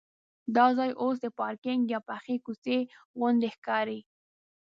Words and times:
دا 0.55 0.65
ځای 0.77 0.91
اوس 1.01 1.17
د 1.21 1.27
پارکینک 1.39 1.81
یا 1.93 1.99
پخې 2.09 2.35
کوڅې 2.45 2.77
غوندې 3.17 3.49
ښکاري. 3.55 3.99